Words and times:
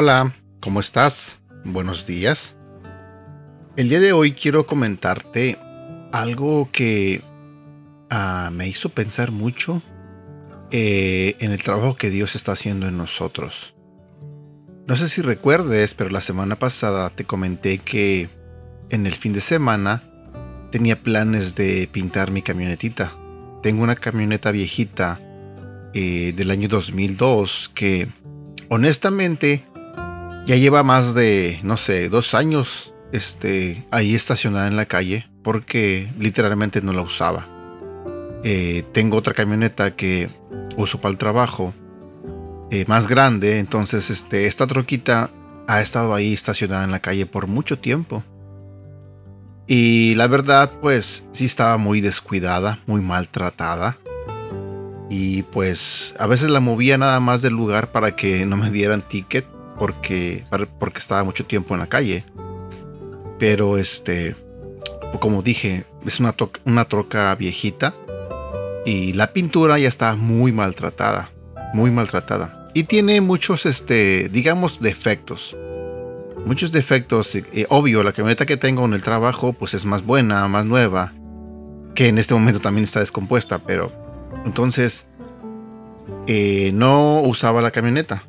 Hola, 0.00 0.32
¿cómo 0.60 0.78
estás? 0.78 1.38
Buenos 1.64 2.06
días. 2.06 2.54
El 3.76 3.88
día 3.88 3.98
de 3.98 4.12
hoy 4.12 4.30
quiero 4.30 4.64
comentarte 4.64 5.58
algo 6.12 6.68
que 6.70 7.22
ah, 8.08 8.50
me 8.52 8.68
hizo 8.68 8.90
pensar 8.90 9.32
mucho 9.32 9.82
eh, 10.70 11.34
en 11.40 11.50
el 11.50 11.62
trabajo 11.62 11.96
que 11.96 12.10
Dios 12.10 12.36
está 12.36 12.52
haciendo 12.52 12.86
en 12.86 12.96
nosotros. 12.96 13.74
No 14.88 14.96
sé 14.96 15.10
si 15.10 15.20
recuerdes, 15.20 15.92
pero 15.92 16.08
la 16.08 16.22
semana 16.22 16.58
pasada 16.58 17.10
te 17.10 17.24
comenté 17.24 17.76
que 17.76 18.30
en 18.88 19.06
el 19.06 19.14
fin 19.14 19.34
de 19.34 19.42
semana 19.42 20.02
tenía 20.72 21.02
planes 21.02 21.54
de 21.54 21.86
pintar 21.92 22.30
mi 22.30 22.40
camionetita. 22.40 23.12
Tengo 23.62 23.82
una 23.82 23.96
camioneta 23.96 24.50
viejita 24.50 25.20
eh, 25.92 26.32
del 26.34 26.50
año 26.50 26.68
2002 26.68 27.70
que 27.74 28.08
honestamente 28.70 29.66
ya 30.46 30.56
lleva 30.56 30.82
más 30.82 31.12
de, 31.12 31.60
no 31.62 31.76
sé, 31.76 32.08
dos 32.08 32.32
años 32.32 32.94
este, 33.12 33.84
ahí 33.90 34.14
estacionada 34.14 34.68
en 34.68 34.76
la 34.76 34.86
calle 34.86 35.28
porque 35.44 36.10
literalmente 36.18 36.80
no 36.80 36.94
la 36.94 37.02
usaba. 37.02 37.46
Eh, 38.42 38.84
tengo 38.94 39.18
otra 39.18 39.34
camioneta 39.34 39.94
que 39.96 40.30
uso 40.78 40.98
para 40.98 41.12
el 41.12 41.18
trabajo, 41.18 41.74
eh, 42.70 42.84
más 42.86 43.08
grande, 43.08 43.58
entonces 43.58 44.10
este, 44.10 44.46
esta 44.46 44.66
troquita 44.66 45.30
ha 45.66 45.80
estado 45.80 46.14
ahí 46.14 46.32
estacionada 46.32 46.84
en 46.84 46.90
la 46.90 47.00
calle 47.00 47.26
por 47.26 47.46
mucho 47.46 47.78
tiempo. 47.78 48.24
Y 49.66 50.14
la 50.14 50.26
verdad, 50.26 50.72
pues 50.80 51.24
sí 51.32 51.44
estaba 51.44 51.76
muy 51.76 52.00
descuidada, 52.00 52.80
muy 52.86 53.02
maltratada. 53.02 53.98
Y 55.10 55.42
pues 55.42 56.14
a 56.18 56.26
veces 56.26 56.50
la 56.50 56.60
movía 56.60 56.96
nada 56.96 57.20
más 57.20 57.42
del 57.42 57.52
lugar 57.52 57.92
para 57.92 58.16
que 58.16 58.46
no 58.46 58.56
me 58.56 58.70
dieran 58.70 59.06
ticket 59.06 59.46
porque, 59.78 60.44
porque 60.78 60.98
estaba 60.98 61.22
mucho 61.22 61.44
tiempo 61.44 61.74
en 61.74 61.80
la 61.80 61.86
calle. 61.86 62.24
Pero 63.38 63.76
este, 63.76 64.36
como 65.20 65.42
dije, 65.42 65.84
es 66.06 66.18
una, 66.18 66.34
una 66.64 66.86
troca 66.86 67.34
viejita 67.34 67.94
y 68.86 69.12
la 69.12 69.32
pintura 69.34 69.78
ya 69.78 69.88
está 69.88 70.16
muy 70.16 70.50
maltratada, 70.50 71.30
muy 71.74 71.90
maltratada. 71.90 72.57
Y 72.74 72.84
tiene 72.84 73.20
muchos, 73.20 73.66
este, 73.66 74.28
digamos, 74.28 74.80
defectos. 74.80 75.56
Muchos 76.44 76.72
defectos. 76.72 77.34
Eh, 77.34 77.66
obvio, 77.68 78.02
la 78.02 78.12
camioneta 78.12 78.46
que 78.46 78.56
tengo 78.56 78.84
en 78.84 78.94
el 78.94 79.02
trabajo, 79.02 79.52
pues 79.52 79.74
es 79.74 79.84
más 79.84 80.04
buena, 80.04 80.46
más 80.48 80.66
nueva. 80.66 81.12
Que 81.94 82.08
en 82.08 82.18
este 82.18 82.34
momento 82.34 82.60
también 82.60 82.84
está 82.84 83.00
descompuesta, 83.00 83.58
pero 83.58 83.92
entonces 84.44 85.06
eh, 86.26 86.70
no 86.74 87.22
usaba 87.22 87.62
la 87.62 87.70
camioneta. 87.70 88.22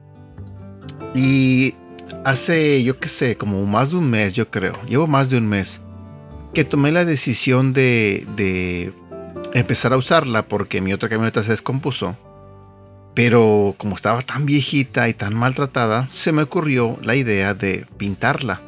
Y 1.14 1.76
hace, 2.23 2.84
yo 2.84 3.00
qué 3.00 3.08
sé, 3.08 3.36
como 3.36 3.66
más 3.66 3.92
de 3.92 3.98
un 3.98 4.10
mes, 4.10 4.34
yo 4.34 4.50
creo, 4.50 4.73
llevo 4.88 5.08
más 5.08 5.30
de 5.30 5.38
un 5.38 5.48
mes, 5.48 5.82
que 6.54 6.64
tomé 6.64 6.92
la 6.92 7.06
decisión 7.06 7.73
de, 7.73 8.26
de 8.36 8.94
empezar 9.54 9.94
a 9.94 9.98
usarla 9.98 10.48
porque 10.48 10.82
mi 10.82 10.94
otra 10.94 11.10
camioneta 11.10 11.44
se 11.44 11.52
descompuso. 11.52 12.16
Pero 13.20 13.75
como 13.78 13.98
estaba 13.98 14.22
tan 14.22 14.45
viejita 14.45 15.09
y 15.09 15.14
tan 15.14 15.36
maltratada, 15.36 16.08
se 16.09 16.31
me 16.31 16.44
ocurrió 16.44 16.98
la 17.02 17.17
idea 17.17 17.53
de 17.53 17.86
pintarla. 17.98 18.61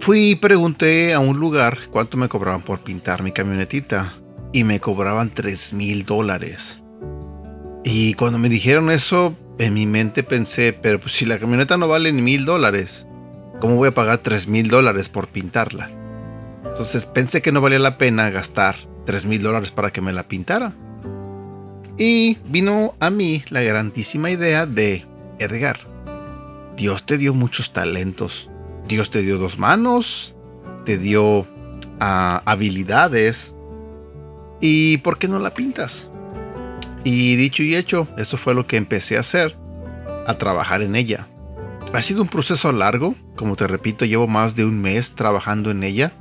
Fui 0.00 0.30
y 0.30 0.34
pregunté 0.34 1.14
a 1.14 1.20
un 1.20 1.38
lugar 1.38 1.78
cuánto 1.92 2.16
me 2.16 2.28
cobraban 2.28 2.62
por 2.62 2.80
pintar 2.80 3.22
mi 3.22 3.30
camionetita 3.30 4.14
y 4.52 4.64
me 4.64 4.80
cobraban 4.80 5.30
3 5.30 5.74
mil 5.74 6.04
dólares. 6.04 6.82
Y 7.84 8.14
cuando 8.14 8.36
me 8.36 8.48
dijeron 8.48 8.90
eso, 8.90 9.36
en 9.58 9.72
mi 9.72 9.86
mente 9.86 10.24
pensé, 10.24 10.72
pero 10.72 10.98
pues 10.98 11.12
si 11.12 11.24
la 11.24 11.38
camioneta 11.38 11.76
no 11.76 11.86
vale 11.86 12.12
ni 12.12 12.20
mil 12.20 12.44
dólares, 12.44 13.06
¿cómo 13.60 13.76
voy 13.76 13.90
a 13.90 13.94
pagar 13.94 14.18
tres 14.18 14.48
mil 14.48 14.66
dólares 14.66 15.08
por 15.08 15.28
pintarla? 15.28 15.88
Entonces 16.64 17.06
pensé 17.06 17.42
que 17.42 17.52
no 17.52 17.60
valía 17.60 17.78
la 17.78 17.96
pena 17.96 18.28
gastar 18.30 18.74
tres 19.04 19.24
mil 19.24 19.40
dólares 19.40 19.70
para 19.70 19.92
que 19.92 20.00
me 20.00 20.12
la 20.12 20.26
pintara. 20.26 20.74
Y 21.98 22.38
vino 22.46 22.94
a 23.00 23.10
mí 23.10 23.42
la 23.48 23.62
grandísima 23.62 24.30
idea 24.30 24.66
de 24.66 25.06
Edgar. 25.38 25.78
Dios 26.76 27.06
te 27.06 27.16
dio 27.16 27.32
muchos 27.32 27.72
talentos. 27.72 28.50
Dios 28.86 29.10
te 29.10 29.22
dio 29.22 29.38
dos 29.38 29.58
manos, 29.58 30.34
te 30.84 30.98
dio 30.98 31.46
ah, 31.98 32.42
habilidades. 32.44 33.54
¿Y 34.60 34.98
por 34.98 35.18
qué 35.18 35.26
no 35.26 35.38
la 35.38 35.54
pintas? 35.54 36.10
Y 37.02 37.36
dicho 37.36 37.62
y 37.62 37.74
hecho, 37.74 38.08
eso 38.18 38.36
fue 38.36 38.54
lo 38.54 38.66
que 38.66 38.76
empecé 38.76 39.16
a 39.16 39.20
hacer, 39.20 39.56
a 40.26 40.36
trabajar 40.38 40.82
en 40.82 40.96
ella. 40.96 41.28
Ha 41.92 42.02
sido 42.02 42.20
un 42.20 42.28
proceso 42.28 42.72
largo, 42.72 43.14
como 43.36 43.56
te 43.56 43.66
repito, 43.66 44.04
llevo 44.04 44.26
más 44.26 44.54
de 44.54 44.64
un 44.64 44.82
mes 44.82 45.14
trabajando 45.14 45.70
en 45.70 45.82
ella. 45.82 46.12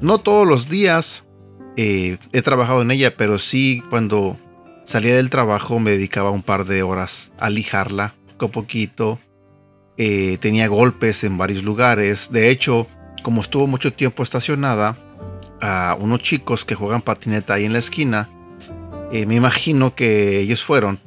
No 0.00 0.18
todos 0.18 0.46
los 0.46 0.68
días 0.68 1.24
eh, 1.76 2.18
he 2.32 2.42
trabajado 2.42 2.82
en 2.82 2.92
ella, 2.92 3.16
pero 3.16 3.38
sí 3.38 3.82
cuando 3.90 4.38
salía 4.86 5.16
del 5.16 5.28
trabajo 5.28 5.78
me 5.78 5.90
dedicaba 5.90 6.30
un 6.30 6.42
par 6.42 6.64
de 6.64 6.82
horas 6.82 7.30
a 7.38 7.50
lijarla 7.50 8.14
poco 8.32 8.46
a 8.46 8.50
poquito. 8.50 9.18
Eh, 9.98 10.38
tenía 10.40 10.68
golpes 10.68 11.24
en 11.24 11.36
varios 11.36 11.62
lugares. 11.62 12.30
De 12.30 12.50
hecho, 12.50 12.86
como 13.22 13.42
estuvo 13.42 13.66
mucho 13.66 13.92
tiempo 13.92 14.22
estacionada, 14.22 14.96
a 15.60 15.96
unos 15.98 16.20
chicos 16.20 16.64
que 16.64 16.74
juegan 16.74 17.02
patineta 17.02 17.54
ahí 17.54 17.64
en 17.64 17.72
la 17.72 17.78
esquina 17.78 18.28
eh, 19.12 19.26
me 19.26 19.36
imagino 19.36 19.94
que 19.94 20.40
ellos 20.40 20.62
fueron 20.62 20.98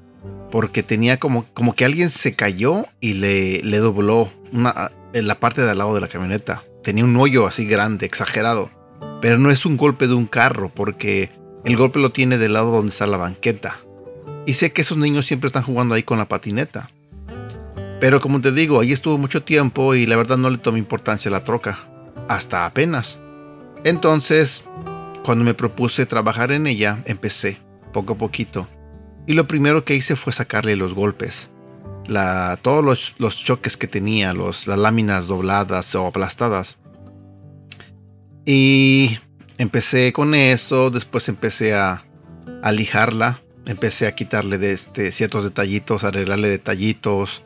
porque 0.51 0.83
tenía 0.83 1.19
como, 1.19 1.45
como 1.53 1.75
que 1.75 1.85
alguien 1.85 2.09
se 2.09 2.35
cayó 2.35 2.87
y 2.99 3.13
le, 3.13 3.61
le 3.61 3.77
dobló 3.77 4.31
en 5.13 5.27
la 5.27 5.39
parte 5.39 5.61
de 5.61 5.69
al 5.69 5.77
lado 5.77 5.93
de 5.93 6.01
la 6.01 6.07
camioneta. 6.07 6.63
Tenía 6.83 7.03
un 7.03 7.15
hoyo 7.17 7.45
así 7.45 7.65
grande, 7.65 8.07
exagerado. 8.07 8.71
Pero 9.21 9.37
no 9.37 9.51
es 9.51 9.65
un 9.65 9.77
golpe 9.77 10.07
de 10.07 10.15
un 10.15 10.25
carro 10.25 10.71
porque 10.73 11.29
el 11.63 11.77
golpe 11.77 11.99
lo 11.99 12.11
tiene 12.11 12.37
del 12.37 12.53
lado 12.53 12.71
donde 12.71 12.89
está 12.89 13.07
la 13.07 13.17
banqueta. 13.17 13.79
Y 14.45 14.53
sé 14.53 14.71
que 14.71 14.81
esos 14.81 14.97
niños 14.97 15.25
siempre 15.25 15.47
están 15.47 15.63
jugando 15.63 15.95
ahí 15.95 16.03
con 16.03 16.17
la 16.17 16.27
patineta. 16.27 16.89
Pero 17.99 18.21
como 18.21 18.39
te 18.39 18.51
digo, 18.51 18.79
ahí 18.79 18.93
estuvo 18.93 19.17
mucho 19.17 19.43
tiempo 19.43 19.93
y 19.93 20.05
la 20.05 20.15
verdad 20.15 20.37
no 20.37 20.49
le 20.49 20.57
tomé 20.57 20.79
importancia 20.79 21.29
a 21.29 21.33
la 21.33 21.43
troca. 21.43 21.79
Hasta 22.27 22.65
apenas. 22.65 23.19
Entonces, 23.83 24.63
cuando 25.23 25.43
me 25.43 25.53
propuse 25.53 26.05
trabajar 26.05 26.51
en 26.51 26.65
ella, 26.65 27.03
empecé 27.05 27.59
poco 27.93 28.13
a 28.13 28.17
poquito. 28.17 28.67
Y 29.27 29.33
lo 29.33 29.47
primero 29.47 29.83
que 29.83 29.95
hice 29.95 30.15
fue 30.15 30.33
sacarle 30.33 30.75
los 30.75 30.93
golpes. 30.93 31.51
Todos 32.63 33.13
los, 33.19 33.43
choques 33.43 33.77
que 33.77 33.87
tenía, 33.87 34.33
los, 34.33 34.65
las 34.65 34.79
láminas 34.79 35.27
dobladas 35.27 35.93
o 35.93 36.07
aplastadas. 36.07 36.77
Y 38.45 39.19
empecé 39.59 40.11
con 40.13 40.33
eso, 40.33 40.89
después 40.89 41.29
empecé 41.29 41.75
a, 41.75 42.03
lijarla, 42.71 43.41
empecé 43.67 44.07
a 44.07 44.15
quitarle 44.15 44.57
de 44.57 44.71
este, 44.71 45.11
ciertos 45.11 45.43
detallitos, 45.43 46.03
arreglarle 46.03 46.47
detallitos. 46.47 47.43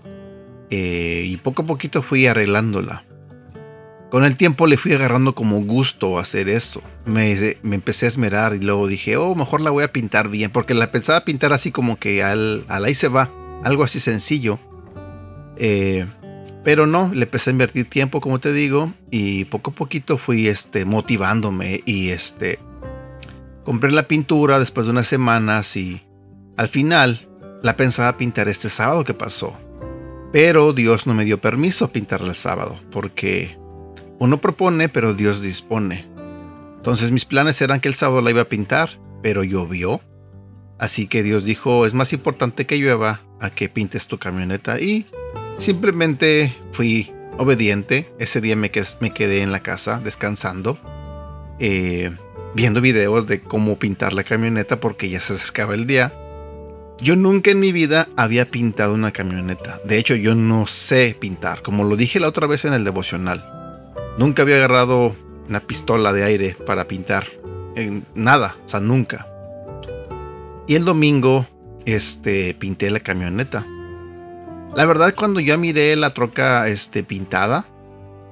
Eh, 0.70 1.26
y 1.28 1.38
poco 1.38 1.64
a 1.64 1.66
poquito 1.66 2.02
fui 2.02 2.26
arreglándola. 2.26 3.04
Con 4.10 4.26
el 4.26 4.38
tiempo 4.38 4.68
le 4.68 4.78
fui 4.78 4.94
agarrando 4.94 5.34
como 5.34 5.62
gusto 5.64 6.20
hacer 6.20 6.48
eso. 6.48 6.82
Me, 7.06 7.58
empecé 7.64 8.06
a 8.06 8.10
esmerar 8.10 8.56
y 8.56 8.60
luego 8.60 8.88
dije, 8.88 9.18
oh, 9.18 9.34
mejor 9.36 9.62
la 9.62 9.72
voy 9.72 9.84
a 9.84 9.92
pintar 9.92 10.30
bien, 10.30 10.52
porque 10.52 10.76
la 10.76 10.92
pensaba 10.92 11.26
pintar 11.26 11.52
así 11.52 11.72
como 11.72 11.98
que 11.98 12.24
al, 12.24 12.64
ahí 12.70 12.94
se 12.94 13.08
va, 13.08 13.32
algo 13.64 13.84
así 13.84 14.00
sencillo. 14.00 14.60
Eh, 15.58 16.06
pero 16.64 16.88
no, 16.88 17.12
le 17.14 17.24
empecé 17.24 17.50
a 17.50 17.54
invertir 17.54 17.90
tiempo, 17.90 18.22
como 18.22 18.40
te 18.40 18.54
digo, 18.54 18.94
y 19.12 19.46
poco 19.46 19.72
a 19.72 19.76
poquito 19.76 20.18
fui 20.18 20.48
este, 20.48 20.86
motivándome 20.86 21.82
y 21.86 22.10
este, 22.10 22.60
compré 23.66 23.92
la 23.92 24.08
pintura 24.08 24.60
después 24.60 24.86
de 24.86 24.92
unas 24.92 25.08
semanas 25.08 25.76
y 25.76 26.02
al 26.56 26.70
final 26.70 27.28
la 27.62 27.76
pensaba 27.76 28.18
pintar 28.18 28.48
este 28.48 28.70
sábado 28.70 29.04
que 29.04 29.14
pasó. 29.14 29.58
Pero 30.32 30.74
Dios 30.74 31.06
no 31.06 31.14
me 31.14 31.26
dio 31.26 31.40
permiso 31.40 31.92
pintarla 31.92 32.30
el 32.30 32.36
sábado, 32.36 32.80
porque 32.92 33.58
uno 34.20 34.40
propone, 34.40 34.90
pero 34.90 35.14
Dios 35.14 35.42
dispone. 35.42 36.08
Entonces 36.78 37.12
mis 37.12 37.26
planes 37.26 37.62
eran 37.62 37.80
que 37.80 37.88
el 37.88 37.94
sábado 37.94 38.22
la 38.22 38.32
iba 38.32 38.42
a 38.42 38.50
pintar, 38.50 39.00
pero 39.22 39.44
llovió. 39.44 40.02
Así 40.80 41.08
que 41.08 41.24
Dios 41.24 41.44
dijo, 41.44 41.86
es 41.86 41.94
más 41.94 42.14
importante 42.14 42.66
que 42.66 42.78
llueva 42.78 43.22
a 43.40 43.50
que 43.52 43.70
pintes 43.70 44.08
tu 44.08 44.18
camioneta. 44.18 44.80
Y 44.80 45.06
simplemente 45.60 46.56
fui 46.72 47.12
obediente. 47.38 48.12
Ese 48.20 48.42
día 48.42 48.56
me, 48.56 48.72
quedé 48.72 49.42
en 49.42 49.52
la 49.52 49.62
casa 49.62 50.00
descansando, 50.04 50.78
eh, 51.60 52.12
viendo 52.56 52.82
videos 52.82 53.28
de 53.28 53.42
cómo 53.42 53.78
pintar 53.78 54.14
la 54.14 54.24
camioneta 54.24 54.80
porque 54.80 55.10
ya 55.10 55.20
se 55.20 55.34
acercaba 55.34 55.76
el 55.76 55.88
día. 55.88 56.14
Yo 57.00 57.16
nunca 57.16 57.52
en 57.52 57.60
mi 57.60 57.72
vida 57.72 58.08
había 58.16 58.50
pintado 58.50 58.94
una 58.94 59.12
camioneta. 59.12 59.82
De 59.84 59.98
hecho, 59.98 60.16
yo 60.16 60.36
no 60.36 60.68
sé 60.68 61.18
pintar, 61.20 61.62
como 61.62 61.84
lo 61.84 61.96
dije 61.96 62.20
la 62.20 62.28
otra 62.30 62.48
vez 62.48 62.66
en 62.66 62.74
el 62.74 62.84
devocional. 62.84 63.44
Nunca 64.18 64.44
había 64.44 64.58
agarrado 64.58 65.16
una 65.50 65.60
pistola 65.62 66.14
de 66.14 66.24
aire 66.24 66.56
para 66.66 66.88
pintar. 66.88 67.26
En 67.76 68.06
nada, 68.14 68.56
o 68.66 68.70
sea, 68.70 68.80
nunca. 68.80 69.28
Y 70.68 70.76
el 70.76 70.86
domingo, 70.86 71.48
este, 71.86 72.54
pinté 72.54 72.90
la 72.92 73.00
camioneta. 73.00 73.66
La 74.76 74.88
verdad, 74.88 75.14
cuando 75.16 75.40
yo 75.40 75.56
miré 75.60 75.96
la 75.96 76.16
troca, 76.16 76.68
este, 76.68 77.04
pintada, 77.04 77.66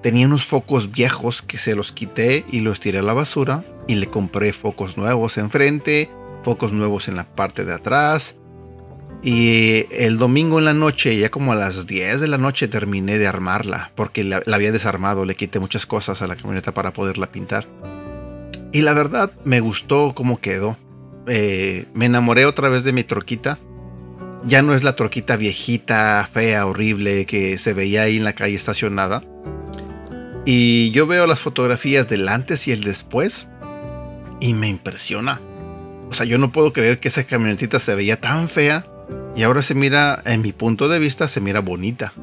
tenía 0.01 0.25
unos 0.25 0.43
focos 0.43 0.91
viejos 0.91 1.43
que 1.43 1.59
se 1.59 1.75
los 1.75 1.91
quité 1.91 2.45
y 2.51 2.61
los 2.61 2.79
tiré 2.79 2.99
a 2.99 3.03
la 3.03 3.13
basura 3.13 3.63
y 3.87 3.95
le 3.95 4.07
compré 4.07 4.51
focos 4.51 4.97
nuevos 4.97 5.37
enfrente, 5.37 6.09
focos 6.43 6.73
nuevos 6.73 7.07
en 7.07 7.15
la 7.15 7.25
parte 7.25 7.63
de 7.63 7.73
atrás. 7.73 8.35
Y 9.21 9.85
el 9.91 10.17
domingo 10.17 10.57
en 10.57 10.65
la 10.65 10.73
noche, 10.73 11.15
ya 11.15 11.29
como 11.29 11.51
a 11.51 11.55
las 11.55 11.85
10 11.85 12.21
de 12.21 12.27
la 12.27 12.39
noche, 12.39 12.67
terminé 12.67 13.19
de 13.19 13.27
armarla 13.27 13.91
porque 13.93 14.23
la, 14.23 14.41
había 14.51 14.71
desarmado, 14.71 15.25
le 15.25 15.35
quité 15.35 15.59
muchas 15.59 15.85
cosas 15.85 16.23
a 16.23 16.27
la 16.27 16.35
camioneta 16.35 16.73
para 16.73 16.91
poderla 16.91 17.31
pintar. 17.31 17.67
Y 18.71 18.81
la 18.81 18.93
verdad, 18.93 19.31
me 19.43 19.59
gustó 19.59 20.13
cómo 20.15 20.41
quedó. 20.41 20.75
Eh, 21.27 21.85
me 21.93 22.05
enamoré 22.07 22.47
otra 22.47 22.69
vez 22.69 22.83
de 22.83 22.93
mi 22.93 23.03
troquita. 23.03 23.59
Ya 24.43 24.61
no 24.61 24.73
es 24.73 24.83
la 24.83 24.95
troquita 24.95 25.35
viejita, 25.35 26.27
fea, 26.31 26.65
horrible 26.65 27.25
que 27.25 27.57
se 27.57 27.73
veía 27.73 28.03
ahí 28.03 28.17
en 28.17 28.23
la 28.23 28.33
calle 28.33 28.55
estacionada. 28.55 29.21
Y 30.45 30.91
yo 30.91 31.05
veo 31.05 31.27
las 31.27 31.39
fotografías 31.39 32.09
del 32.09 32.27
antes 32.27 32.67
y 32.67 32.71
el 32.71 32.83
después 32.83 33.47
y 34.39 34.53
me 34.53 34.67
impresiona. 34.67 35.39
O 36.09 36.13
sea, 36.13 36.25
yo 36.25 36.37
no 36.37 36.51
puedo 36.51 36.73
creer 36.73 36.99
que 36.99 37.09
esa 37.09 37.23
camionetita 37.23 37.79
se 37.79 37.95
veía 37.95 38.19
tan 38.19 38.49
fea 38.49 38.85
y 39.35 39.43
ahora 39.43 39.61
se 39.61 39.75
mira, 39.75 40.21
en 40.25 40.41
mi 40.41 40.51
punto 40.51 40.89
de 40.89 40.99
vista, 40.99 41.27
se 41.27 41.39
mira 41.39 41.61
bonita. 41.61 42.13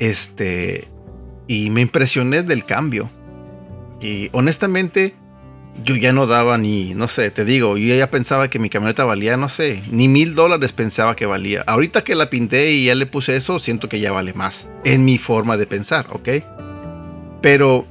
Este, 0.00 0.88
y 1.46 1.70
me 1.70 1.82
impresioné 1.82 2.42
del 2.42 2.64
cambio. 2.64 3.10
Y 4.00 4.30
honestamente, 4.32 5.14
yo 5.84 5.96
ya 5.96 6.12
no 6.12 6.26
daba 6.26 6.58
ni, 6.58 6.94
no 6.94 7.08
sé, 7.08 7.30
te 7.30 7.44
digo, 7.44 7.76
yo 7.76 7.94
ya 7.94 8.10
pensaba 8.10 8.48
que 8.48 8.58
mi 8.58 8.70
camioneta 8.70 9.04
valía, 9.04 9.36
no 9.36 9.48
sé, 9.48 9.82
ni 9.90 10.08
mil 10.08 10.34
dólares 10.34 10.72
pensaba 10.72 11.16
que 11.16 11.26
valía. 11.26 11.64
Ahorita 11.66 12.04
que 12.04 12.14
la 12.14 12.30
pinté 12.30 12.72
y 12.72 12.86
ya 12.86 12.94
le 12.94 13.06
puse 13.06 13.36
eso, 13.36 13.58
siento 13.58 13.88
que 13.88 14.00
ya 14.00 14.12
vale 14.12 14.34
más. 14.34 14.68
En 14.84 15.04
mi 15.04 15.18
forma 15.18 15.56
de 15.56 15.66
pensar, 15.66 16.06
¿ok? 16.10 16.28
Pero 17.40 17.86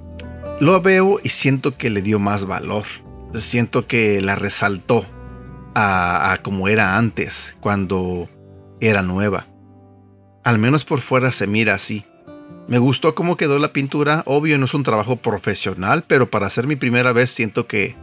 lo 0.59 0.81
veo 0.81 1.19
y 1.23 1.29
siento 1.29 1.77
que 1.77 1.89
le 1.89 2.01
dio 2.01 2.19
más 2.19 2.45
valor 2.45 2.85
siento 3.39 3.87
que 3.87 4.21
la 4.21 4.35
resaltó 4.35 5.05
a, 5.73 6.39
como 6.41 6.67
era 6.67 6.97
antes, 6.97 7.55
cuando 7.61 8.29
era 8.81 9.01
nueva. 9.01 9.47
Al 10.43 10.59
menos 10.59 10.83
por 10.83 10.99
fuera 11.01 11.31
se 11.31 11.47
mira 11.47 11.75
así. 11.75 12.05
Me 12.71 12.79
gustó 12.79 13.15
cómo 13.15 13.35
quedó 13.35 13.59
la 13.59 13.73
pintura. 13.73 14.23
Obvio 14.25 14.57
no 14.57 14.63
es 14.63 14.73
un 14.73 14.83
trabajo 14.83 15.17
profesional, 15.17 16.05
pero 16.07 16.29
para 16.29 16.49
ser 16.49 16.67
mi 16.67 16.77
primera 16.77 17.11
vez 17.11 17.29
siento 17.29 17.67
que 17.67 17.97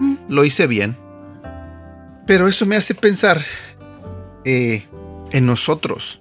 mm, 0.00 0.14
lo 0.28 0.44
hice 0.44 0.66
bien. 0.66 0.96
Pero 2.26 2.48
eso 2.48 2.66
me 2.66 2.74
hace 2.74 2.96
pensar 2.96 3.46
eh, 4.44 4.88
en 5.30 5.46
nosotros. 5.46 6.20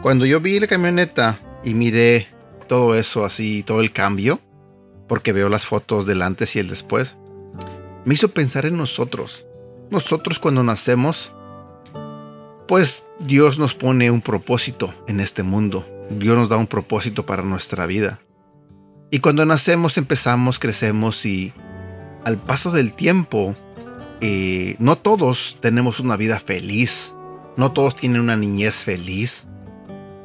Cuando 0.00 0.24
yo 0.24 0.40
vi 0.40 0.60
la 0.60 0.66
camioneta 0.66 1.40
y 1.62 1.74
miré 1.74 2.28
todo 2.68 2.94
eso 2.94 3.26
así, 3.26 3.62
todo 3.64 3.82
el 3.82 3.92
cambio, 3.92 4.40
porque 5.06 5.34
veo 5.34 5.50
las 5.50 5.66
fotos 5.66 6.06
del 6.06 6.22
antes 6.22 6.56
y 6.56 6.58
el 6.58 6.70
después, 6.70 7.18
me 8.06 8.14
hizo 8.14 8.28
pensar 8.30 8.64
en 8.64 8.78
nosotros. 8.78 9.44
Nosotros 9.90 10.38
cuando 10.38 10.62
nacemos, 10.62 11.32
pues 12.66 13.06
Dios 13.18 13.58
nos 13.58 13.74
pone 13.74 14.10
un 14.10 14.22
propósito 14.22 14.94
en 15.06 15.20
este 15.20 15.42
mundo. 15.42 15.84
Dios 16.10 16.36
nos 16.36 16.48
da 16.48 16.56
un 16.56 16.66
propósito 16.66 17.24
para 17.24 17.42
nuestra 17.42 17.86
vida. 17.86 18.20
Y 19.10 19.20
cuando 19.20 19.44
nacemos 19.46 19.96
empezamos, 19.96 20.58
crecemos 20.58 21.24
y 21.24 21.52
al 22.24 22.36
paso 22.36 22.70
del 22.70 22.92
tiempo, 22.92 23.54
eh, 24.20 24.76
no 24.78 24.96
todos 24.96 25.56
tenemos 25.60 26.00
una 26.00 26.16
vida 26.16 26.38
feliz. 26.38 27.14
No 27.56 27.72
todos 27.72 27.96
tienen 27.96 28.20
una 28.20 28.36
niñez 28.36 28.74
feliz. 28.74 29.46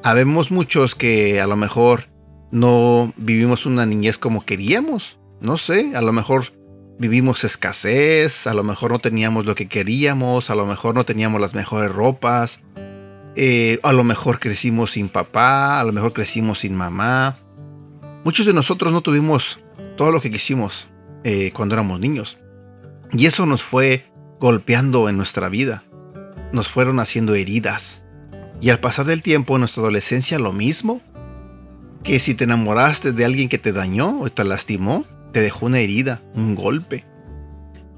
Habemos 0.03 0.51
muchos 0.51 0.95
que 0.95 1.41
a 1.41 1.47
lo 1.47 1.55
mejor 1.55 2.09
no 2.51 3.13
vivimos 3.17 3.65
una 3.65 3.85
niñez 3.85 4.17
como 4.17 4.45
queríamos. 4.45 5.19
No 5.41 5.57
sé, 5.57 5.95
a 5.95 6.01
lo 6.01 6.13
mejor 6.13 6.53
vivimos 6.97 7.43
escasez, 7.43 8.47
a 8.47 8.53
lo 8.53 8.63
mejor 8.63 8.91
no 8.91 8.99
teníamos 8.99 9.45
lo 9.45 9.55
que 9.55 9.67
queríamos, 9.67 10.49
a 10.49 10.55
lo 10.55 10.65
mejor 10.65 10.95
no 10.95 11.05
teníamos 11.05 11.41
las 11.41 11.55
mejores 11.55 11.91
ropas, 11.91 12.59
eh, 13.35 13.79
a 13.83 13.91
lo 13.91 14.03
mejor 14.03 14.39
crecimos 14.39 14.91
sin 14.91 15.09
papá, 15.09 15.79
a 15.79 15.83
lo 15.83 15.91
mejor 15.91 16.13
crecimos 16.13 16.59
sin 16.59 16.75
mamá. 16.75 17.37
Muchos 18.23 18.45
de 18.45 18.53
nosotros 18.53 18.93
no 18.93 19.01
tuvimos 19.01 19.59
todo 19.97 20.11
lo 20.11 20.21
que 20.21 20.31
quisimos 20.31 20.87
eh, 21.23 21.51
cuando 21.53 21.75
éramos 21.75 21.99
niños. 21.99 22.37
Y 23.11 23.25
eso 23.25 23.45
nos 23.45 23.61
fue 23.61 24.05
golpeando 24.39 25.09
en 25.09 25.17
nuestra 25.17 25.49
vida. 25.49 25.83
Nos 26.51 26.67
fueron 26.67 26.99
haciendo 26.99 27.35
heridas. 27.35 28.03
Y 28.61 28.69
al 28.69 28.79
pasar 28.79 29.05
del 29.05 29.21
tiempo 29.21 29.55
en 29.55 29.61
nuestra 29.61 29.81
adolescencia 29.81 30.39
lo 30.39 30.53
mismo. 30.53 31.01
Que 32.03 32.19
si 32.19 32.35
te 32.35 32.43
enamoraste 32.45 33.11
de 33.11 33.25
alguien 33.25 33.49
que 33.49 33.57
te 33.57 33.73
dañó 33.73 34.21
o 34.21 34.29
te 34.29 34.43
lastimó, 34.43 35.05
te 35.33 35.41
dejó 35.41 35.65
una 35.65 35.79
herida, 35.79 36.21
un 36.35 36.55
golpe. 36.55 37.03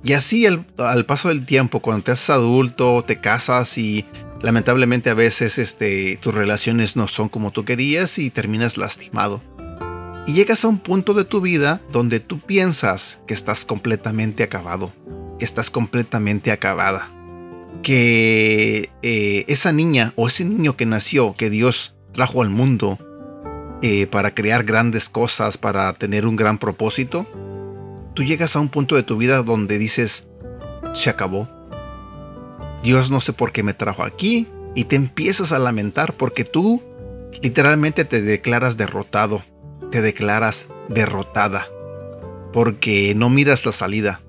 Y 0.04 0.14
así 0.14 0.46
al, 0.46 1.06
paso 1.06 1.28
del 1.28 1.46
tiempo, 1.46 1.82
cuando 1.82 2.06
te 2.06 2.12
haces 2.12 2.30
adulto, 2.30 3.04
te 3.06 3.20
casas 3.20 3.78
y 3.78 4.06
lamentablemente 4.42 5.10
a 5.10 5.14
veces 5.14 5.58
este, 5.58 6.18
tus 6.22 6.34
relaciones 6.34 6.96
no 6.96 7.08
son 7.08 7.30
como 7.30 7.52
tú 7.52 7.66
querías 7.66 8.18
y 8.20 8.30
terminas 8.30 8.78
lastimado. 8.78 9.42
Y 10.26 10.34
llegas 10.34 10.66
a 10.66 10.68
un 10.68 10.80
punto 10.80 11.14
de 11.14 11.26
tu 11.26 11.40
vida 11.40 11.82
donde 11.92 12.20
tú 12.20 12.40
piensas 12.40 13.20
que 13.28 13.34
estás 13.34 13.64
completamente 13.64 14.44
acabado, 14.44 14.92
que 15.40 15.46
estás 15.46 15.70
completamente 15.70 16.52
acabada. 16.52 17.10
Que 17.82 18.90
eh, 19.04 19.46
esa 19.48 19.72
niña 19.72 20.14
o 20.16 20.28
ese 20.28 20.44
niño 20.44 20.76
que 20.76 20.86
nació, 20.86 21.36
que 21.38 21.50
Dios 21.50 21.96
trajo 22.12 22.42
al 22.42 22.50
mundo, 22.50 23.00
eh, 23.84 24.08
para 24.08 24.34
crear 24.34 24.64
grandes 24.64 25.08
cosas, 25.08 25.58
para 25.58 25.94
tener 25.94 26.26
un 26.26 26.36
gran 26.36 26.58
propósito, 26.58 27.28
tú 28.16 28.24
llegas 28.24 28.56
a 28.56 28.60
un 28.60 28.70
punto 28.70 28.96
de 28.96 29.04
tu 29.04 29.18
vida 29.18 29.44
donde 29.44 29.78
dices, 29.78 30.26
se 30.96 31.12
acabó. 31.12 31.48
Dios 32.84 33.10
no 33.10 33.22
sé 33.22 33.34
por 33.34 33.52
qué 33.52 33.64
me 33.64 33.74
trajo 33.74 34.04
aquí 34.04 34.48
y 34.76 34.86
te 34.86 34.96
empiezas 34.96 35.52
a 35.52 35.60
lamentar 35.60 36.14
porque 36.14 36.44
tú 36.44 36.82
literalmente 37.42 38.06
te 38.06 38.22
declaras 38.22 38.78
derrotado, 38.78 39.44
te 39.92 40.02
declaras 40.02 40.68
derrotada, 40.90 41.68
porque 42.54 43.14
no 43.16 43.30
miras 43.30 43.66
la 43.66 43.72
salida. 43.72 44.22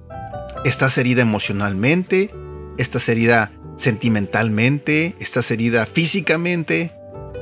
Estás 0.64 0.99
herida 0.99 1.23
emocionalmente, 1.23 2.31
estás 2.78 3.09
herida 3.09 3.52
sentimentalmente, 3.76 5.14
estás 5.21 5.50
herida 5.50 5.87
físicamente 5.87 6.93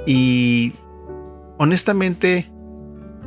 y 0.07 0.75
honestamente, 1.59 2.51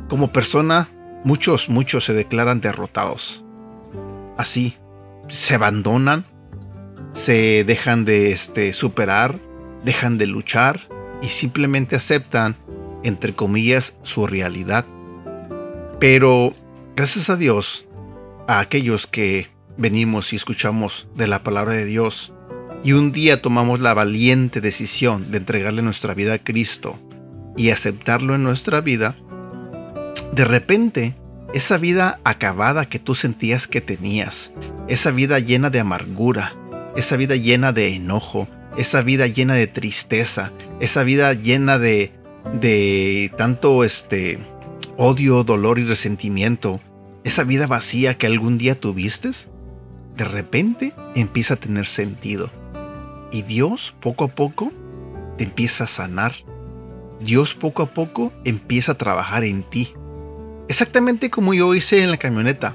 como 0.08 0.32
persona, 0.32 0.88
muchos, 1.24 1.68
muchos 1.68 2.04
se 2.04 2.14
declaran 2.14 2.60
derrotados. 2.60 3.44
Así, 4.36 4.76
se 5.28 5.54
abandonan, 5.54 6.24
se 7.12 7.64
dejan 7.64 8.04
de 8.04 8.32
este, 8.32 8.72
superar, 8.72 9.38
dejan 9.84 10.18
de 10.18 10.26
luchar 10.26 10.88
y 11.22 11.28
simplemente 11.28 11.96
aceptan, 11.96 12.56
entre 13.02 13.34
comillas, 13.34 13.96
su 14.02 14.26
realidad. 14.26 14.86
Pero, 15.98 16.54
gracias 16.96 17.30
a 17.30 17.36
Dios, 17.36 17.86
a 18.46 18.60
aquellos 18.60 19.06
que 19.06 19.48
venimos 19.76 20.32
y 20.32 20.36
escuchamos 20.36 21.08
de 21.14 21.26
la 21.26 21.42
palabra 21.42 21.72
de 21.72 21.84
Dios, 21.84 22.32
y 22.82 22.92
un 22.92 23.12
día 23.12 23.42
tomamos 23.42 23.80
la 23.80 23.92
valiente 23.92 24.60
decisión 24.60 25.30
de 25.30 25.38
entregarle 25.38 25.82
nuestra 25.82 26.14
vida 26.14 26.34
a 26.34 26.38
Cristo, 26.38 26.98
y 27.56 27.70
aceptarlo 27.70 28.34
en 28.34 28.42
nuestra 28.42 28.80
vida, 28.80 29.16
de 30.32 30.44
repente 30.44 31.14
esa 31.52 31.78
vida 31.78 32.20
acabada 32.24 32.88
que 32.88 32.98
tú 32.98 33.14
sentías 33.14 33.66
que 33.66 33.80
tenías, 33.80 34.52
esa 34.88 35.10
vida 35.10 35.38
llena 35.38 35.68
de 35.68 35.80
amargura, 35.80 36.54
esa 36.96 37.16
vida 37.16 37.36
llena 37.36 37.72
de 37.72 37.94
enojo, 37.94 38.48
esa 38.76 39.02
vida 39.02 39.26
llena 39.26 39.54
de 39.54 39.66
tristeza, 39.66 40.52
esa 40.80 41.02
vida 41.02 41.32
llena 41.34 41.78
de, 41.78 42.12
de 42.60 43.32
tanto 43.36 43.84
este 43.84 44.38
odio, 44.96 45.44
dolor 45.44 45.78
y 45.78 45.84
resentimiento, 45.84 46.80
esa 47.24 47.44
vida 47.44 47.66
vacía 47.66 48.18
que 48.18 48.26
algún 48.26 48.58
día 48.58 48.78
tuviste, 48.78 49.30
de 50.16 50.24
repente 50.24 50.94
empieza 51.14 51.54
a 51.54 51.58
tener 51.58 51.86
sentido. 51.86 52.50
Y 53.32 53.42
Dios 53.42 53.94
poco 54.00 54.24
a 54.24 54.28
poco 54.28 54.72
te 55.36 55.44
empieza 55.44 55.84
a 55.84 55.86
sanar 55.86 56.34
Dios 57.20 57.54
poco 57.54 57.82
a 57.82 57.86
poco 57.86 58.32
empieza 58.44 58.92
a 58.92 58.98
trabajar 58.98 59.44
en 59.44 59.62
ti. 59.62 59.92
Exactamente 60.68 61.28
como 61.30 61.52
yo 61.52 61.74
hice 61.74 62.02
en 62.02 62.10
la 62.10 62.16
camioneta. 62.16 62.74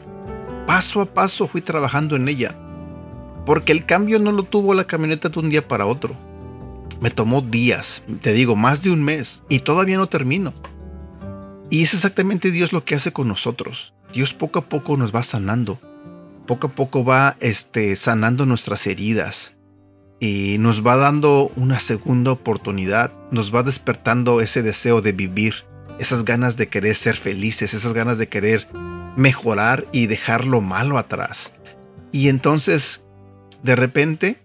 Paso 0.67 1.01
a 1.01 1.05
paso 1.05 1.47
fui 1.47 1.61
trabajando 1.61 2.15
en 2.15 2.27
ella. 2.27 2.55
Porque 3.45 3.71
el 3.71 3.85
cambio 3.85 4.19
no 4.19 4.31
lo 4.31 4.43
tuvo 4.43 4.73
la 4.73 4.85
camioneta 4.87 5.29
de 5.29 5.39
un 5.39 5.49
día 5.49 5.67
para 5.67 5.85
otro. 5.85 6.15
Me 7.01 7.11
tomó 7.11 7.41
días, 7.41 8.03
te 8.21 8.33
digo, 8.33 8.55
más 8.55 8.81
de 8.81 8.91
un 8.91 9.03
mes, 9.03 9.43
y 9.49 9.59
todavía 9.59 9.97
no 9.97 10.07
termino. 10.07 10.53
Y 11.69 11.83
es 11.83 11.93
exactamente 11.93 12.51
Dios 12.51 12.73
lo 12.73 12.85
que 12.85 12.95
hace 12.95 13.11
con 13.11 13.27
nosotros. 13.27 13.93
Dios 14.13 14.33
poco 14.33 14.59
a 14.59 14.69
poco 14.69 14.97
nos 14.97 15.13
va 15.13 15.23
sanando. 15.23 15.79
Poco 16.45 16.67
a 16.67 16.71
poco 16.71 17.03
va 17.03 17.37
este, 17.39 17.95
sanando 17.95 18.45
nuestras 18.45 18.85
heridas. 18.87 19.53
Y 20.19 20.57
nos 20.59 20.85
va 20.85 20.95
dando 20.95 21.51
una 21.55 21.79
segunda 21.79 22.31
oportunidad. 22.31 23.13
Nos 23.31 23.53
va 23.53 23.63
despertando 23.63 24.41
ese 24.41 24.61
deseo 24.61 25.01
de 25.01 25.11
vivir. 25.11 25.65
Esas 25.99 26.23
ganas 26.23 26.55
de 26.55 26.69
querer 26.69 26.95
ser 26.95 27.15
felices. 27.15 27.73
Esas 27.73 27.93
ganas 27.93 28.17
de 28.17 28.29
querer 28.29 28.67
mejorar 29.17 29.87
y 29.91 30.07
dejar 30.07 30.45
lo 30.45 30.61
malo 30.61 30.97
atrás. 30.97 31.51
Y 32.11 32.29
entonces, 32.29 33.03
de 33.65 33.75
repente, 33.75 34.43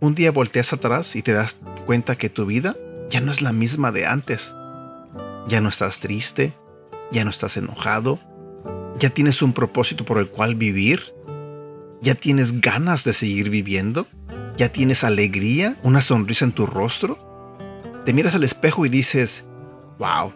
un 0.00 0.16
día 0.16 0.32
volteas 0.32 0.72
atrás 0.72 1.14
y 1.14 1.22
te 1.22 1.32
das 1.32 1.56
cuenta 1.86 2.18
que 2.18 2.28
tu 2.28 2.46
vida 2.46 2.74
ya 3.08 3.20
no 3.20 3.30
es 3.30 3.40
la 3.40 3.52
misma 3.52 3.92
de 3.92 4.06
antes. 4.06 4.52
Ya 5.46 5.60
no 5.60 5.68
estás 5.68 6.00
triste, 6.00 6.52
ya 7.12 7.22
no 7.22 7.30
estás 7.30 7.56
enojado, 7.56 8.18
ya 8.98 9.10
tienes 9.10 9.40
un 9.40 9.52
propósito 9.52 10.04
por 10.04 10.18
el 10.18 10.26
cual 10.26 10.56
vivir, 10.56 11.14
ya 12.02 12.16
tienes 12.16 12.60
ganas 12.60 13.04
de 13.04 13.12
seguir 13.12 13.50
viviendo, 13.50 14.08
ya 14.56 14.72
tienes 14.72 15.04
alegría, 15.04 15.76
una 15.84 16.00
sonrisa 16.00 16.44
en 16.44 16.50
tu 16.50 16.66
rostro. 16.66 17.54
Te 18.04 18.12
miras 18.12 18.34
al 18.34 18.42
espejo 18.42 18.84
y 18.84 18.88
dices, 18.88 19.44
wow. 20.00 20.32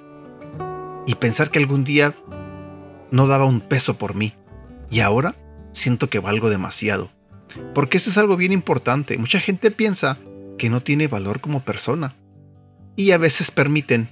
Y 1.05 1.17
pensar 1.17 1.51
que 1.51 1.59
algún 1.59 1.83
día 1.83 2.15
no 3.11 3.27
daba 3.27 3.45
un 3.45 3.61
peso 3.61 3.99
por 3.99 4.15
mí 4.15 4.35
y 4.89 5.01
ahora 5.01 5.35
siento 5.73 6.09
que 6.09 6.21
valgo 6.21 6.49
demasiado. 6.49 7.11
Porque 7.75 7.99
eso 7.99 8.11
es 8.11 8.19
algo 8.19 8.37
bien 8.37 8.53
importante. 8.53 9.19
Mucha 9.19 9.41
gente 9.41 9.71
piensa 9.71 10.19
que 10.59 10.71
no 10.71 10.83
tiene 10.83 11.09
valor 11.09 11.41
como 11.41 11.65
persona. 11.65 12.17
Y 12.97 13.13
a 13.13 13.19
veces 13.19 13.51
permiten 13.51 14.11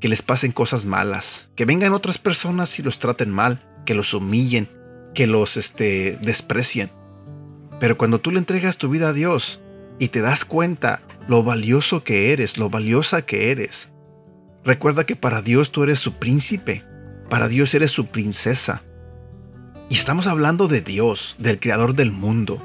que 0.00 0.08
les 0.08 0.22
pasen 0.22 0.52
cosas 0.52 0.84
malas, 0.84 1.48
que 1.54 1.64
vengan 1.64 1.92
otras 1.92 2.18
personas 2.18 2.78
y 2.78 2.82
los 2.82 2.98
traten 2.98 3.30
mal, 3.30 3.62
que 3.86 3.94
los 3.94 4.14
humillen, 4.14 4.68
que 5.14 5.26
los 5.26 5.56
este, 5.56 6.18
desprecien. 6.22 6.90
Pero 7.78 7.96
cuando 7.98 8.20
tú 8.20 8.30
le 8.30 8.38
entregas 8.38 8.78
tu 8.78 8.88
vida 8.88 9.10
a 9.10 9.12
Dios 9.12 9.60
y 9.98 10.08
te 10.08 10.20
das 10.20 10.44
cuenta 10.44 11.02
lo 11.28 11.42
valioso 11.42 12.02
que 12.02 12.32
eres, 12.32 12.56
lo 12.56 12.70
valiosa 12.70 13.22
que 13.22 13.50
eres, 13.52 13.90
recuerda 14.64 15.04
que 15.04 15.14
para 15.14 15.42
Dios 15.42 15.70
tú 15.70 15.84
eres 15.84 16.00
su 16.00 16.14
príncipe, 16.14 16.84
para 17.28 17.48
Dios 17.48 17.74
eres 17.74 17.90
su 17.90 18.06
princesa. 18.06 18.82
Y 19.88 19.94
estamos 19.94 20.26
hablando 20.26 20.68
de 20.68 20.80
Dios, 20.80 21.36
del 21.38 21.60
creador 21.60 21.94
del 21.94 22.10
mundo. 22.10 22.60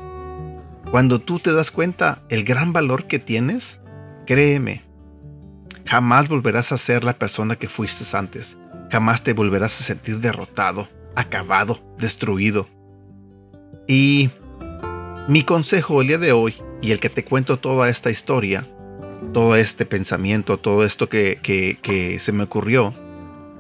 Cuando 0.92 1.20
tú 1.20 1.40
te 1.40 1.52
das 1.52 1.70
cuenta 1.70 2.22
el 2.30 2.46
gran 2.46 2.72
valor 2.72 3.08
que 3.08 3.20
tienes, 3.20 3.80
créeme, 4.26 4.84
jamás 5.86 6.30
volverás 6.30 6.72
a 6.72 6.78
ser 6.78 7.04
la 7.04 7.14
persona 7.14 7.58
que 7.58 7.68
fuiste 7.68 8.06
antes. 8.16 8.58
Jamás 8.90 9.22
te 9.22 9.34
volverás 9.34 9.82
a 9.82 9.84
sentir 9.84 10.20
derrotado, 10.20 10.88
acabado, 11.16 11.82
destruido. 12.00 12.68
Y 13.86 14.30
mi 15.28 15.44
consejo 15.44 16.02
el 16.02 16.08
día 16.08 16.18
de 16.20 16.32
hoy, 16.32 16.56
y 16.82 16.92
el 16.92 17.02
que 17.02 17.10
te 17.10 17.26
cuento 17.26 17.58
toda 17.58 17.90
esta 17.90 18.10
historia, 18.10 18.66
todo 19.34 19.58
este 19.58 19.86
pensamiento, 19.86 20.58
todo 20.58 20.86
esto 20.86 21.10
que, 21.10 21.40
que 21.44 22.20
se 22.20 22.32
me 22.32 22.44
ocurrió, 22.44 22.94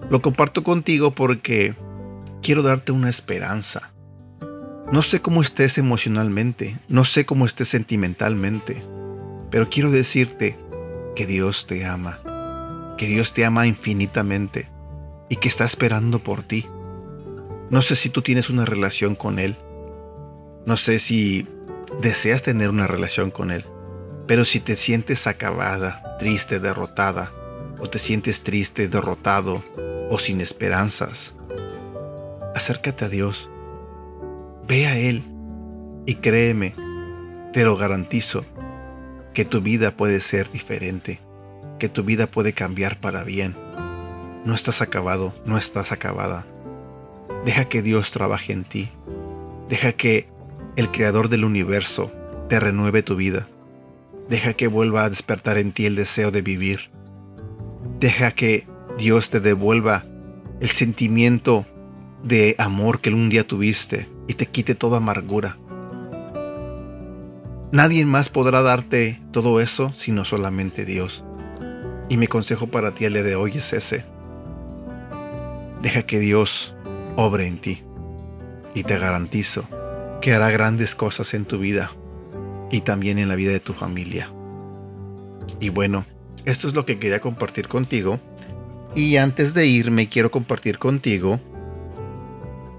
lo 0.10 0.22
comparto 0.22 0.64
contigo 0.64 1.12
porque 1.12 1.76
quiero 2.42 2.62
darte 2.62 2.94
una 2.94 3.10
esperanza. 3.10 3.92
No 4.90 5.02
sé 5.02 5.22
cómo 5.22 5.42
estés 5.42 5.78
emocionalmente, 5.78 6.78
no 6.88 7.04
sé 7.04 7.26
cómo 7.26 7.46
estés 7.46 7.68
sentimentalmente, 7.68 8.82
pero 9.52 9.70
quiero 9.70 9.92
decirte 9.92 10.58
que 11.14 11.26
Dios 11.26 11.68
te 11.68 11.86
ama, 11.86 12.22
que 12.98 13.06
Dios 13.08 13.34
te 13.34 13.44
ama 13.44 13.68
infinitamente 13.68 14.70
y 15.28 15.36
que 15.36 15.50
está 15.50 15.66
esperando 15.66 16.20
por 16.20 16.42
ti. 16.42 16.66
No 17.70 17.82
sé 17.82 17.98
si 17.98 18.10
tú 18.10 18.22
tienes 18.22 18.50
una 18.50 18.64
relación 18.64 19.16
con 19.16 19.40
Él, 19.40 19.58
no 20.66 20.78
sé 20.78 21.00
si 21.00 21.46
deseas 22.02 22.42
tener 22.42 22.70
una 22.70 22.88
relación 22.88 23.30
con 23.30 23.52
Él, 23.52 23.66
pero 24.26 24.46
si 24.46 24.62
te 24.62 24.78
sientes 24.78 25.28
acabada, 25.28 26.16
triste, 26.18 26.62
derrotada, 26.62 27.34
o 27.78 27.90
te 27.90 28.00
sientes 28.00 28.42
triste, 28.42 28.88
derrotado 28.88 29.66
o 30.10 30.18
sin 30.18 30.40
esperanzas, 30.40 31.34
acércate 32.56 33.04
a 33.04 33.10
Dios 33.10 33.50
Ve 34.68 34.86
a 34.86 34.98
Él 34.98 35.24
y 36.06 36.16
créeme, 36.16 36.76
te 37.54 37.64
lo 37.64 37.78
garantizo, 37.78 38.44
que 39.34 39.46
tu 39.46 39.62
vida 39.62 39.96
puede 39.96 40.20
ser 40.20 40.52
diferente, 40.52 41.22
que 41.80 41.88
tu 41.88 42.04
vida 42.04 42.28
puede 42.28 42.52
cambiar 42.52 43.00
para 43.00 43.24
bien. 43.24 43.56
No 44.44 44.54
estás 44.54 44.82
acabado, 44.82 45.34
no 45.46 45.58
estás 45.58 45.94
acabada. 45.94 46.46
Deja 47.46 47.70
que 47.70 47.82
Dios 47.82 48.12
trabaje 48.12 48.52
en 48.52 48.66
ti. 48.66 48.90
Deja 49.70 49.94
que 49.94 50.28
el 50.76 50.92
Creador 50.92 51.30
del 51.30 51.46
universo 51.46 52.12
te 52.50 52.60
renueve 52.60 53.04
tu 53.04 53.16
vida. 53.16 53.48
Deja 54.30 54.54
que 54.54 54.68
vuelva 54.68 55.06
a 55.06 55.10
despertar 55.10 55.58
en 55.58 55.72
ti 55.72 55.86
el 55.86 55.96
deseo 55.96 56.30
de 56.30 56.42
vivir. 56.42 56.90
Deja 58.02 58.32
que 58.32 58.68
Dios 58.98 59.30
te 59.30 59.40
devuelva 59.40 60.04
el 60.60 60.70
sentimiento 60.72 61.66
de 62.22 62.56
amor 62.58 63.00
que 63.00 63.12
un 63.12 63.30
día 63.30 63.48
tuviste 63.48 64.17
y 64.28 64.34
te 64.34 64.46
quite 64.48 64.76
toda 64.76 64.98
amargura. 64.98 65.58
Nadie 67.72 68.06
más 68.06 68.30
podrá 68.30 68.62
darte 68.62 69.22
todo 69.32 69.60
eso 69.60 69.92
sino 69.94 70.26
solamente 70.26 70.86
Dios. 70.86 71.24
Y 72.10 72.18
mi 72.18 72.28
consejo 72.28 72.68
para 72.68 72.94
ti 72.94 73.06
el 73.06 73.14
día 73.14 73.24
de 73.24 73.36
hoy 73.36 73.58
es 73.58 73.74
ese. 73.74 74.06
Deja 75.82 76.04
que 76.04 76.20
Dios 76.20 76.74
obre 77.16 77.48
en 77.48 77.60
ti 77.60 77.84
y 78.74 78.84
te 78.84 78.98
garantizo 78.98 79.66
que 80.22 80.34
hará 80.34 80.50
grandes 80.50 80.96
cosas 80.96 81.34
en 81.34 81.46
tu 81.46 81.60
vida 81.60 81.92
y 82.72 82.82
también 82.82 83.20
en 83.20 83.28
la 83.28 83.36
vida 83.36 83.52
de 83.52 83.60
tu 83.60 83.74
familia. 83.74 84.32
Y 85.60 85.70
bueno, 85.70 86.06
esto 86.46 86.68
es 86.68 86.74
lo 86.74 86.86
que 86.86 87.00
quería 87.00 87.20
compartir 87.20 87.68
contigo. 87.68 88.20
Y 88.96 89.18
antes 89.18 89.54
de 89.54 89.68
irme 89.68 90.10
quiero 90.10 90.32
compartir 90.32 90.80
contigo 90.80 91.40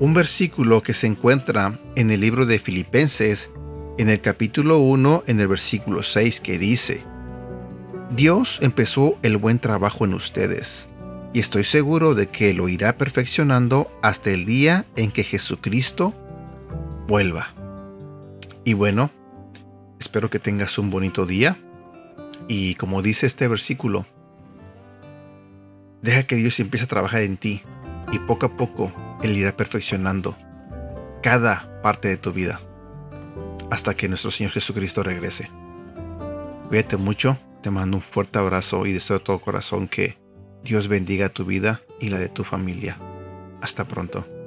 un 0.00 0.14
versículo 0.14 0.82
que 0.82 0.94
se 0.94 1.08
encuentra 1.08 1.78
en 1.96 2.10
el 2.10 2.20
libro 2.20 2.46
de 2.46 2.58
Filipenses, 2.58 3.50
en 3.98 4.08
el 4.08 4.20
capítulo 4.20 4.78
1, 4.78 5.24
en 5.26 5.40
el 5.40 5.48
versículo 5.48 6.04
6, 6.04 6.40
que 6.40 6.58
dice, 6.58 7.02
Dios 8.14 8.58
empezó 8.62 9.18
el 9.22 9.36
buen 9.38 9.58
trabajo 9.58 10.04
en 10.04 10.14
ustedes, 10.14 10.88
y 11.32 11.40
estoy 11.40 11.64
seguro 11.64 12.14
de 12.14 12.28
que 12.28 12.54
lo 12.54 12.68
irá 12.68 12.96
perfeccionando 12.96 13.90
hasta 14.00 14.30
el 14.30 14.46
día 14.46 14.86
en 14.94 15.10
que 15.10 15.24
Jesucristo 15.24 16.14
vuelva. 17.08 17.54
Y 18.64 18.74
bueno, 18.74 19.10
espero 19.98 20.30
que 20.30 20.38
tengas 20.38 20.78
un 20.78 20.90
bonito 20.90 21.26
día, 21.26 21.58
y 22.46 22.76
como 22.76 23.02
dice 23.02 23.26
este 23.26 23.48
versículo, 23.48 24.06
deja 26.02 26.22
que 26.22 26.36
Dios 26.36 26.60
empiece 26.60 26.84
a 26.84 26.88
trabajar 26.88 27.22
en 27.22 27.36
ti, 27.36 27.62
y 28.12 28.20
poco 28.20 28.46
a 28.46 28.56
poco 28.56 28.92
Él 29.22 29.36
irá 29.36 29.56
perfeccionando 29.56 30.36
cada 31.22 31.80
parte 31.82 32.08
de 32.08 32.16
tu 32.16 32.32
vida 32.32 32.60
hasta 33.70 33.94
que 33.94 34.08
nuestro 34.08 34.30
Señor 34.30 34.52
Jesucristo 34.52 35.02
regrese. 35.02 35.50
Cuídate 36.68 36.96
mucho, 36.96 37.38
te 37.62 37.70
mando 37.70 37.96
un 37.96 38.02
fuerte 38.02 38.38
abrazo 38.38 38.86
y 38.86 38.92
deseo 38.92 39.18
de 39.18 39.24
todo 39.24 39.40
corazón 39.40 39.88
que 39.88 40.18
Dios 40.62 40.88
bendiga 40.88 41.28
tu 41.28 41.44
vida 41.44 41.82
y 42.00 42.08
la 42.08 42.18
de 42.18 42.28
tu 42.28 42.44
familia. 42.44 42.98
Hasta 43.60 43.86
pronto. 43.86 44.37